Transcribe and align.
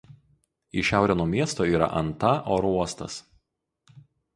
Į 0.77 0.83
šiaurę 0.89 1.17
nuo 1.21 1.29
miesto 1.35 1.69
yra 1.75 1.93
"Anta" 2.03 2.35
oro 2.59 2.77
uostas. 2.83 3.23